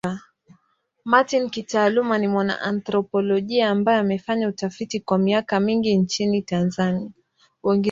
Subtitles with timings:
[1.05, 7.11] Martin kitaaluma ni mwana anthropolojia ambaye amefanya utafiti kwa miaka mingi nchini Tanzania.